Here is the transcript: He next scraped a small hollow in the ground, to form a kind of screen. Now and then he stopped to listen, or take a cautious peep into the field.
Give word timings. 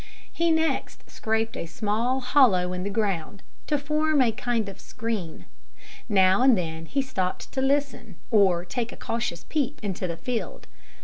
He 0.33 0.49
next 0.49 1.07
scraped 1.11 1.55
a 1.55 1.67
small 1.67 2.21
hollow 2.21 2.73
in 2.73 2.81
the 2.81 2.89
ground, 2.89 3.43
to 3.67 3.77
form 3.77 4.19
a 4.19 4.31
kind 4.31 4.67
of 4.67 4.79
screen. 4.79 5.45
Now 6.09 6.41
and 6.41 6.57
then 6.57 6.87
he 6.87 7.03
stopped 7.03 7.51
to 7.51 7.61
listen, 7.61 8.15
or 8.31 8.65
take 8.65 8.91
a 8.91 8.97
cautious 8.97 9.45
peep 9.47 9.79
into 9.83 10.07
the 10.07 10.17
field. 10.17 10.65